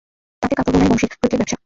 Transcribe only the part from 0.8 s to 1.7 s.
বংশীর পৈতৃক ব্যবসায়।